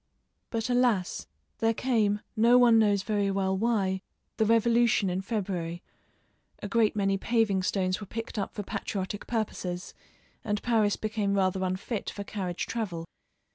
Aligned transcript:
But 0.49 0.67
alas! 0.67 1.27
there 1.59 1.75
came, 1.75 2.21
no 2.35 2.57
one 2.57 2.79
knows 2.79 3.03
very 3.03 3.29
well 3.29 3.55
why, 3.55 4.01
the 4.37 4.47
Revolution 4.47 5.11
in 5.11 5.21
February; 5.21 5.83
a 6.57 6.67
great 6.67 6.95
many 6.95 7.19
paving 7.19 7.61
stones 7.61 8.01
were 8.01 8.07
picked 8.07 8.39
up 8.39 8.55
for 8.55 8.63
patriotic 8.63 9.27
purposes, 9.27 9.93
and 10.43 10.59
Paris 10.63 10.95
became 10.95 11.35
rather 11.35 11.63
unfit 11.63 12.09
for 12.09 12.23
carriage 12.23 12.65
travel. 12.65 13.05